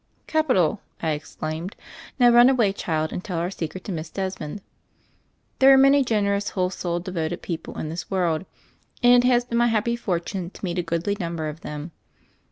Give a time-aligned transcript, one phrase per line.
[0.25, 1.75] "Capital!" I exclaimed.
[2.17, 4.61] "Now run away, child, and tell our secret to Miss Desmond."
[5.59, 8.47] There are many generous, whole souled, de voted people in this world,
[9.03, 11.91] and it has been my happy fortune to meet a goodly number of> them.